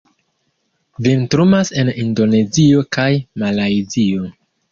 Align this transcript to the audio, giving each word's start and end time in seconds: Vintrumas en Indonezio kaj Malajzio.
Vintrumas 1.07 1.71
en 1.83 1.91
Indonezio 2.05 2.83
kaj 2.97 3.07
Malajzio. 3.43 4.27